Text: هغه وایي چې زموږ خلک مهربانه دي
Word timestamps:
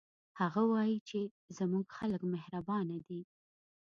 هغه 0.39 0.61
وایي 0.71 0.97
چې 1.09 1.19
زموږ 1.57 1.85
خلک 1.97 2.21
مهربانه 2.33 2.97
دي 3.07 3.21